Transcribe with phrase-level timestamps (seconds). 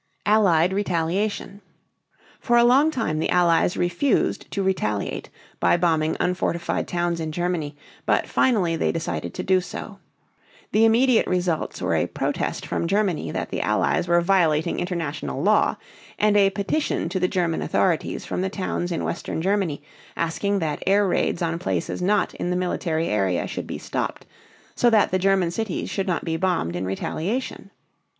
[0.25, 1.61] ALLIED RETALIATION.
[2.39, 7.77] For a long time the Allies refused to retaliate by bombing unfortified towns in Germany,
[8.07, 9.99] but finally they decided to do so.
[10.71, 15.75] The immediate results were a protest from Germany that the Allies were violating international law,
[16.17, 19.83] and a petition to the German authorities from the towns in western Germany,
[20.17, 24.25] asking that air raids on places not in the military area should be stopped,
[24.73, 27.69] so that the German cities should not be bombed in retaliation.